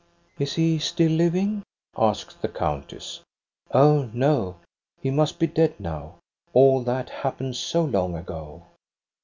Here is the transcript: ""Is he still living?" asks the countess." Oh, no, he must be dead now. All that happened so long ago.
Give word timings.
""Is 0.39 0.55
he 0.55 0.79
still 0.79 1.11
living?" 1.11 1.61
asks 1.95 2.33
the 2.33 2.47
countess." 2.47 3.19
Oh, 3.71 4.09
no, 4.15 4.55
he 4.99 5.11
must 5.11 5.37
be 5.37 5.45
dead 5.45 5.79
now. 5.79 6.15
All 6.53 6.81
that 6.81 7.11
happened 7.11 7.55
so 7.55 7.83
long 7.85 8.15
ago. 8.15 8.63